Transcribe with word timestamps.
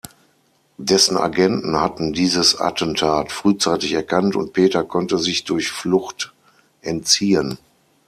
Dessen 0.79 1.15
Agenten 1.15 1.79
hatten 1.79 2.11
dieses 2.11 2.59
Attentat 2.59 3.31
frühzeitig 3.31 3.93
erkannt 3.93 4.35
und 4.35 4.51
Peter 4.51 4.83
konnte 4.83 5.19
sich 5.19 5.43
durch 5.43 5.69
Flucht 5.69 6.33
entziehen. 6.81 7.59